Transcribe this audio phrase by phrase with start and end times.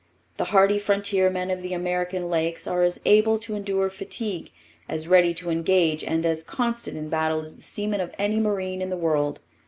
[0.37, 4.49] The hardy frontier men of the American lakes are as able to endure fatigue,
[4.89, 8.81] as ready to engage and as constant in battle as the seamen of any marine
[8.81, 9.41] in the world.